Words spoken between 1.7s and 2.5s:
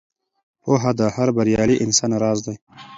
انسان راز